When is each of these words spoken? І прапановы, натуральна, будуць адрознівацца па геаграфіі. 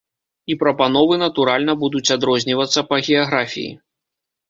І 0.53 0.55
прапановы, 0.63 1.19
натуральна, 1.25 1.77
будуць 1.85 2.07
адрознівацца 2.19 2.87
па 2.91 3.03
геаграфіі. 3.07 3.73